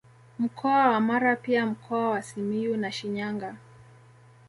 [0.39, 3.55] Mkoa wa Mara pia Mkoa wa Simiyu na Shinyanga